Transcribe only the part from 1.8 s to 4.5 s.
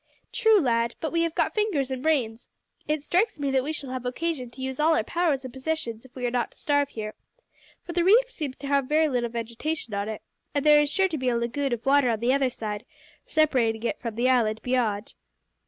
and brains. It strikes me that we shall have occasion